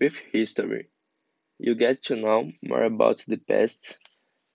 With 0.00 0.16
history, 0.32 0.88
you 1.58 1.74
get 1.74 2.02
to 2.04 2.16
know 2.16 2.50
more 2.62 2.82
about 2.82 3.18
the 3.28 3.36
past 3.36 3.98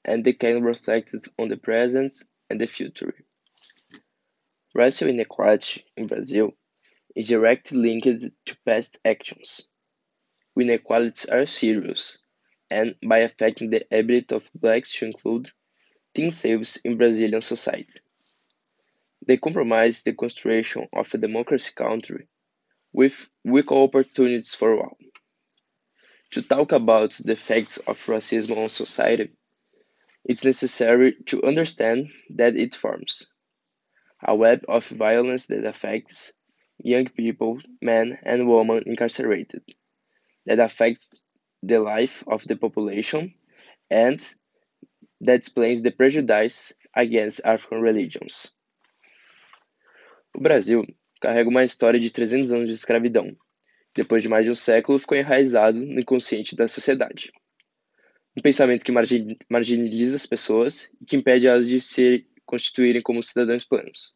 and 0.04 0.24
they 0.24 0.34
can 0.34 0.64
reflect 0.64 1.16
on 1.40 1.50
the 1.50 1.58
present 1.58 2.14
and 2.50 2.60
the 2.60 2.68
future. 2.68 3.14
Racial 4.74 5.10
inequality 5.10 5.86
in 5.96 6.08
Brazil 6.08 6.54
is 7.16 7.28
directly 7.28 7.78
linked 7.78 8.26
to 8.46 8.58
past 8.66 9.00
actions. 9.06 9.68
Inequalities 10.60 11.26
are 11.26 11.46
serious 11.46 12.18
and 12.70 12.96
by 13.08 13.20
affecting 13.20 13.70
the 13.70 13.86
ability 13.92 14.36
of 14.36 14.50
blacks 14.54 14.92
to 14.98 15.06
include 15.06 15.52
themselves 16.14 16.78
in 16.84 16.98
Brazilian 16.98 17.42
society. 17.42 18.00
They 19.26 19.38
compromise 19.38 20.04
the 20.04 20.14
construction 20.14 20.88
of 20.94 21.14
a 21.14 21.18
democracy 21.18 21.72
country 21.76 22.28
with 22.92 23.30
equal 23.46 23.84
opportunities 23.84 24.54
for 24.54 24.78
all. 24.80 24.98
To 26.32 26.42
talk 26.42 26.72
about 26.72 27.12
the 27.24 27.34
effects 27.34 27.78
of 27.78 28.06
racism 28.06 28.58
on 28.58 28.70
society, 28.70 29.32
it's 30.26 30.44
necessary 30.44 31.16
to 31.28 31.44
understand 31.44 32.10
that 32.36 32.56
it 32.56 32.76
forms 32.76 33.32
a 34.26 34.36
web 34.36 34.66
of 34.68 34.86
violence 34.88 35.48
that 35.48 35.64
affects 35.64 36.34
young 36.80 37.06
people, 37.06 37.60
men 37.82 38.18
and 38.24 38.48
women 38.48 38.84
incarcerated, 38.86 39.64
that 40.46 40.60
affects 40.60 41.10
the 41.64 41.80
life 41.80 42.24
of 42.28 42.44
the 42.44 42.56
population, 42.56 43.34
and 43.90 44.20
that 45.22 45.36
explains 45.36 45.82
the 45.82 45.92
prejudice 45.92 46.74
against 46.96 47.46
African 47.46 47.82
religions. 47.82 48.54
O 50.36 50.42
Brasil 50.42 50.86
carrega 51.22 51.50
uma 51.50 51.64
história 51.64 52.00
de 52.00 52.12
300 52.12 52.52
anos 52.52 52.68
de 52.68 52.74
escravidão. 52.74 53.36
Depois 53.98 54.24
de 54.24 54.30
mais 54.30 54.46
de 54.46 54.52
um 54.52 54.56
século, 54.56 55.00
ficou 55.00 55.18
enraizado 55.18 55.78
no 55.78 56.00
inconsciente 56.00 56.56
da 56.56 56.68
sociedade. 56.68 57.34
Um 58.38 58.42
pensamento 58.42 58.86
que 58.86 58.92
marginaliza 59.50 60.16
as 60.16 60.26
pessoas 60.26 60.90
e 61.02 61.06
que 61.06 61.18
impede 61.18 61.48
elas 61.48 61.68
de 61.68 61.82
se 61.82 62.26
constituírem 62.46 63.02
como 63.02 63.22
cidadãos 63.22 63.66
plenos. 63.66 64.16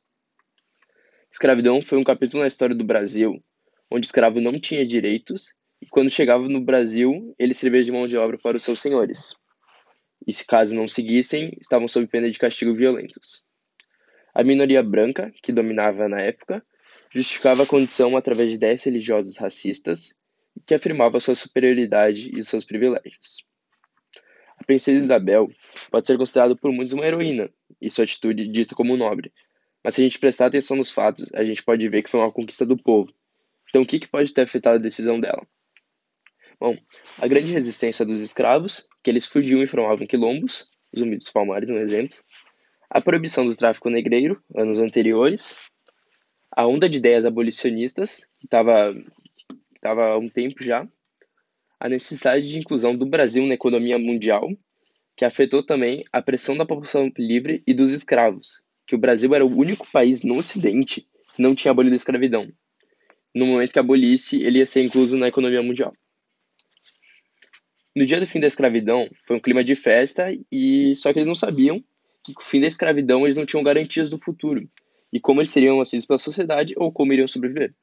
Escravidão 1.31 1.81
foi 1.81 1.97
um 1.97 2.03
capítulo 2.03 2.41
na 2.41 2.47
história 2.47 2.75
do 2.75 2.83
Brasil 2.83 3.43
onde 3.91 4.05
o 4.05 4.07
escravo 4.07 4.39
não 4.39 4.57
tinha 4.57 4.85
direitos 4.85 5.53
e 5.81 5.87
quando 5.87 6.09
chegava 6.09 6.47
no 6.47 6.61
Brasil, 6.61 7.35
ele 7.37 7.53
servia 7.53 7.83
de 7.83 7.91
mão 7.91 8.07
de 8.07 8.15
obra 8.15 8.37
para 8.37 8.55
os 8.55 8.63
seus 8.63 8.79
senhores. 8.79 9.35
E 10.25 10.31
se 10.31 10.45
caso 10.45 10.73
não 10.75 10.87
seguissem, 10.87 11.57
estavam 11.59 11.87
sob 11.87 12.07
pena 12.07 12.31
de 12.31 12.39
castigo 12.39 12.73
violentos. 12.73 13.43
A 14.33 14.43
minoria 14.43 14.81
branca, 14.81 15.33
que 15.43 15.51
dominava 15.51 16.07
na 16.07 16.21
época, 16.21 16.63
justificava 17.11 17.63
a 17.63 17.67
condição 17.67 18.15
através 18.17 18.49
de 18.49 18.55
ideias 18.55 18.83
religiosas 18.83 19.37
racistas 19.37 20.15
que 20.65 20.73
afirmava 20.73 21.19
sua 21.19 21.35
superioridade 21.35 22.31
e 22.37 22.43
seus 22.43 22.65
privilégios. 22.65 23.45
A 24.57 24.63
princesa 24.63 25.03
Isabel 25.03 25.49
pode 25.89 26.07
ser 26.07 26.17
considerada 26.17 26.55
por 26.55 26.71
muitos 26.71 26.93
uma 26.93 27.05
heroína 27.05 27.49
e 27.81 27.89
sua 27.89 28.03
atitude 28.03 28.47
dita 28.47 28.75
como 28.75 28.95
nobre, 28.95 29.31
mas 29.83 29.95
se 29.95 30.01
a 30.01 30.03
gente 30.03 30.19
prestar 30.19 30.47
atenção 30.47 30.77
nos 30.77 30.91
fatos, 30.91 31.29
a 31.33 31.43
gente 31.43 31.63
pode 31.63 31.87
ver 31.89 32.03
que 32.03 32.09
foi 32.09 32.19
uma 32.19 32.31
conquista 32.31 32.65
do 32.65 32.77
povo. 32.77 33.11
Então, 33.69 33.81
o 33.81 33.85
que, 33.85 33.99
que 33.99 34.07
pode 34.07 34.31
ter 34.33 34.43
afetado 34.43 34.77
a 34.77 34.81
decisão 34.81 35.19
dela? 35.19 35.45
Bom, 36.59 36.77
a 37.17 37.27
grande 37.27 37.51
resistência 37.51 38.05
dos 38.05 38.21
escravos, 38.21 38.87
que 39.03 39.09
eles 39.09 39.25
fugiam 39.25 39.63
e 39.63 39.67
formavam 39.67 40.05
quilombos, 40.05 40.67
Zumbi 40.95 41.17
dos 41.17 41.31
Palmares, 41.31 41.71
um 41.71 41.79
exemplo, 41.79 42.17
a 42.89 43.01
proibição 43.01 43.47
do 43.47 43.55
tráfico 43.55 43.89
negreiro, 43.89 44.43
anos 44.55 44.77
anteriores, 44.77 45.70
a 46.55 46.67
onda 46.67 46.89
de 46.89 46.97
ideias 46.97 47.25
abolicionistas, 47.25 48.29
que 48.39 48.45
estava 48.45 48.93
há 49.83 50.17
um 50.17 50.27
tempo 50.27 50.63
já, 50.63 50.87
a 51.79 51.89
necessidade 51.89 52.47
de 52.47 52.59
inclusão 52.59 52.95
do 52.95 53.05
Brasil 53.05 53.45
na 53.47 53.53
economia 53.53 53.97
mundial, 53.97 54.49
que 55.15 55.25
afetou 55.25 55.63
também 55.63 56.03
a 56.11 56.21
pressão 56.21 56.55
da 56.57 56.65
população 56.65 57.11
livre 57.17 57.63
e 57.65 57.73
dos 57.73 57.91
escravos, 57.91 58.61
que 58.85 58.95
o 58.95 58.97
Brasil 58.97 59.33
era 59.33 59.45
o 59.45 59.55
único 59.55 59.89
país 59.91 60.23
no 60.23 60.37
Ocidente 60.37 61.07
que 61.33 61.41
não 61.41 61.55
tinha 61.55 61.71
abolido 61.71 61.93
a 61.93 61.95
escravidão. 61.95 62.51
No 63.33 63.45
momento 63.45 63.71
que 63.71 63.79
abolisse, 63.79 64.43
ele 64.43 64.59
ia 64.59 64.65
ser 64.65 64.83
incluso 64.83 65.17
na 65.17 65.29
economia 65.29 65.63
mundial. 65.63 65.93
No 67.95 68.05
dia 68.05 68.19
do 68.19 68.27
fim 68.27 68.39
da 68.39 68.47
escravidão, 68.47 69.09
foi 69.25 69.37
um 69.37 69.39
clima 69.39 69.63
de 69.63 69.75
festa 69.75 70.27
e 70.51 70.95
só 70.95 71.11
que 71.11 71.19
eles 71.19 71.27
não 71.27 71.35
sabiam 71.35 71.83
que 72.23 72.33
com 72.33 72.41
o 72.41 72.45
fim 72.45 72.61
da 72.61 72.67
escravidão 72.67 73.23
eles 73.23 73.35
não 73.35 73.45
tinham 73.45 73.63
garantias 73.63 74.09
do 74.09 74.17
futuro 74.17 74.69
e 75.11 75.19
como 75.19 75.41
eles 75.41 75.51
seriam 75.51 75.81
aceitos 75.81 76.05
pela 76.05 76.17
sociedade 76.17 76.73
ou 76.77 76.91
como 76.91 77.13
iriam 77.13 77.27
sobreviver. 77.27 77.73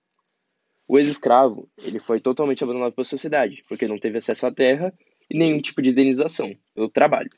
O 0.87 0.99
ex-escravo, 0.99 1.69
ele 1.77 2.01
foi 2.01 2.19
totalmente 2.19 2.65
abandonado 2.65 2.95
pela 2.95 3.05
sociedade, 3.05 3.63
porque 3.69 3.87
não 3.87 3.99
teve 3.99 4.19
acesso 4.19 4.47
à 4.47 4.53
terra 4.53 4.93
e 5.31 5.39
nenhum 5.39 5.59
tipo 5.59 5.83
de 5.83 5.91
indenização 5.91 6.57
pelo 6.75 6.89
trabalho. 6.89 7.29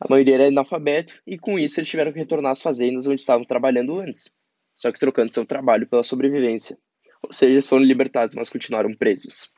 A 0.00 0.06
maioria 0.08 0.34
era 0.34 0.48
analfabeto 0.48 1.20
e 1.26 1.38
com 1.38 1.58
isso 1.58 1.80
eles 1.80 1.88
tiveram 1.88 2.12
que 2.12 2.18
retornar 2.18 2.52
às 2.52 2.62
fazendas 2.62 3.06
onde 3.06 3.20
estavam 3.20 3.44
trabalhando 3.44 3.98
antes, 3.98 4.32
só 4.76 4.92
que 4.92 4.98
trocando 5.00 5.32
seu 5.32 5.44
trabalho 5.44 5.88
pela 5.88 6.04
sobrevivência. 6.04 6.78
Ou 7.22 7.32
seja, 7.32 7.52
eles 7.52 7.66
foram 7.66 7.84
libertados, 7.84 8.36
mas 8.36 8.50
continuaram 8.50 8.94
presos. 8.94 9.50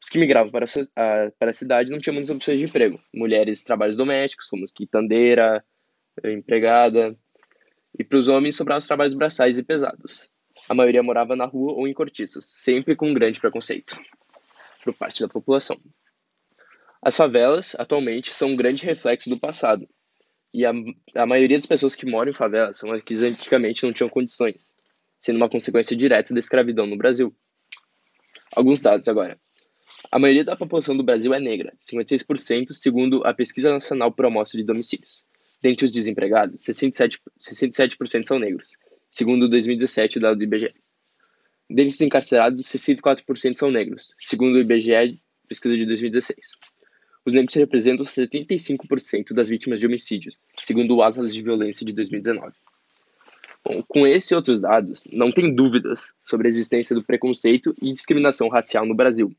Os 0.00 0.08
que 0.08 0.18
migravam 0.18 0.50
para 0.50 0.66
a, 0.66 1.30
para 1.38 1.50
a 1.50 1.54
cidade 1.54 1.90
não 1.90 1.98
tinham 1.98 2.14
muitas 2.14 2.30
opções 2.30 2.58
de 2.58 2.64
emprego. 2.64 3.00
Mulheres, 3.14 3.62
trabalhos 3.62 3.96
domésticos, 3.96 4.48
como 4.48 4.64
quitandeira, 4.74 5.64
empregada. 6.24 7.16
E 7.98 8.04
para 8.04 8.18
os 8.18 8.28
homens 8.28 8.56
sobravam 8.56 8.78
os 8.78 8.86
trabalhos 8.86 9.14
braçais 9.14 9.58
e 9.58 9.62
pesados. 9.62 10.30
A 10.68 10.74
maioria 10.74 11.02
morava 11.02 11.36
na 11.36 11.44
rua 11.44 11.72
ou 11.72 11.86
em 11.86 11.92
cortiços, 11.92 12.44
sempre 12.46 12.96
com 12.96 13.10
um 13.10 13.14
grande 13.14 13.40
preconceito 13.40 13.98
por 14.84 14.96
parte 14.96 15.20
da 15.20 15.28
população. 15.28 15.78
As 17.00 17.16
favelas, 17.16 17.74
atualmente, 17.78 18.32
são 18.32 18.50
um 18.50 18.56
grande 18.56 18.84
reflexo 18.84 19.28
do 19.28 19.38
passado. 19.38 19.88
E 20.54 20.64
a, 20.66 20.72
a 21.14 21.26
maioria 21.26 21.56
das 21.56 21.66
pessoas 21.66 21.94
que 21.94 22.06
moram 22.06 22.30
em 22.30 22.34
favelas 22.34 22.78
são 22.78 22.92
as 22.92 23.02
que 23.02 23.14
antigamente 23.14 23.84
não 23.84 23.92
tinham 23.92 24.08
condições, 24.08 24.74
sendo 25.18 25.36
uma 25.36 25.48
consequência 25.48 25.96
direta 25.96 26.34
da 26.34 26.40
escravidão 26.40 26.86
no 26.86 26.96
Brasil. 26.96 27.34
Alguns 28.54 28.80
dados 28.80 29.08
agora. 29.08 29.40
A 30.10 30.18
maioria 30.18 30.44
da 30.44 30.56
população 30.56 30.96
do 30.96 31.02
Brasil 31.02 31.32
é 31.32 31.40
negra, 31.40 31.72
56%, 31.80 32.72
segundo 32.72 33.26
a 33.26 33.32
Pesquisa 33.32 33.70
Nacional 33.70 34.12
por 34.12 34.26
Amostra 34.26 34.58
de 34.58 34.64
Domicílios. 34.66 35.24
Dentre 35.62 35.84
os 35.84 35.92
desempregados, 35.92 36.60
67%, 36.60 37.20
67 37.38 37.96
são 38.26 38.38
negros, 38.38 38.76
segundo 39.08 39.48
2017 39.48 40.18
dado 40.18 40.36
do 40.36 40.42
IBGE. 40.42 40.74
Dentre 41.70 41.94
os 41.94 42.00
encarcerados, 42.00 42.66
64% 42.66 43.56
são 43.56 43.70
negros, 43.70 44.14
segundo 44.18 44.56
o 44.56 44.60
IBGE, 44.60 45.22
pesquisa 45.48 45.76
de 45.76 45.86
2016. 45.86 46.58
Os 47.24 47.34
negros 47.34 47.54
representam 47.54 48.04
75% 48.04 49.32
das 49.32 49.48
vítimas 49.48 49.78
de 49.78 49.86
homicídios, 49.86 50.36
segundo 50.56 50.96
o 50.96 51.02
Atlas 51.02 51.32
de 51.32 51.40
Violência 51.40 51.86
de 51.86 51.92
2019. 51.92 52.52
Bom, 53.64 53.80
com 53.86 54.04
esses 54.04 54.32
e 54.32 54.34
outros 54.34 54.60
dados, 54.60 55.06
não 55.12 55.30
tem 55.30 55.54
dúvidas 55.54 56.12
sobre 56.24 56.48
a 56.48 56.50
existência 56.50 56.96
do 56.96 57.04
preconceito 57.04 57.72
e 57.80 57.92
discriminação 57.92 58.48
racial 58.48 58.84
no 58.84 58.96
Brasil, 58.96 59.32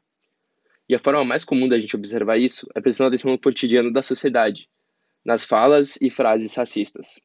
e 0.88 0.96
a 0.96 1.00
forma 1.00 1.26
mais 1.26 1.44
comum 1.44 1.68
da 1.68 1.78
gente 1.78 1.96
observar 1.96 2.38
isso 2.38 2.70
é 2.74 2.80
prestando 2.80 3.10
atenção 3.10 3.32
no 3.32 3.40
cotidiano 3.40 3.92
da 3.92 4.02
sociedade, 4.02 4.70
nas 5.26 5.46
falas 5.46 5.98
e 6.02 6.10
frases 6.10 6.54
racistas. 6.56 7.20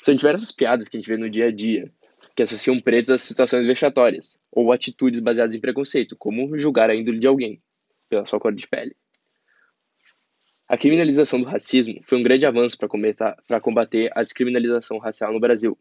São 0.00 0.14
diversas 0.14 0.52
piadas 0.52 0.88
que 0.88 0.96
a 0.96 1.00
gente 1.00 1.08
vê 1.08 1.16
no 1.16 1.30
dia 1.30 1.46
a 1.46 1.50
dia, 1.50 1.90
que 2.34 2.42
associam 2.42 2.80
pretos 2.80 3.10
a 3.10 3.18
situações 3.18 3.66
vexatórias, 3.66 4.38
ou 4.50 4.72
atitudes 4.72 5.20
baseadas 5.20 5.54
em 5.54 5.60
preconceito, 5.60 6.16
como 6.16 6.56
julgar 6.56 6.90
a 6.90 6.94
índole 6.94 7.18
de 7.18 7.26
alguém, 7.26 7.60
pela 8.08 8.26
sua 8.26 8.40
cor 8.40 8.54
de 8.54 8.66
pele. 8.66 8.96
A 10.68 10.78
criminalização 10.78 11.40
do 11.40 11.46
racismo 11.46 12.00
foi 12.04 12.18
um 12.18 12.22
grande 12.22 12.46
avanço 12.46 12.78
para 12.78 13.60
combater 13.60 14.10
a 14.14 14.22
descriminalização 14.22 14.98
racial 14.98 15.32
no 15.32 15.40
Brasil. 15.40 15.76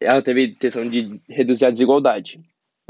Ela 0.00 0.20
teve 0.20 0.40
a 0.40 0.44
intenção 0.44 0.84
de 0.88 1.20
reduzir 1.28 1.66
a 1.66 1.70
desigualdade, 1.70 2.40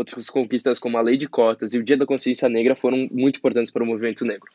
Outras 0.01 0.31
conquistas 0.31 0.79
como 0.79 0.97
a 0.97 1.03
Lei 1.03 1.19
de 1.19 1.29
Cotas 1.29 1.75
e 1.75 1.79
o 1.79 1.83
Dia 1.83 1.95
da 1.95 2.07
Consciência 2.07 2.49
Negra 2.49 2.75
foram 2.75 3.07
muito 3.13 3.37
importantes 3.37 3.71
para 3.71 3.83
o 3.83 3.87
movimento 3.87 4.25
negro. 4.25 4.51